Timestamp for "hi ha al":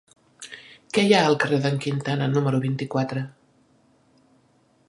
1.07-1.37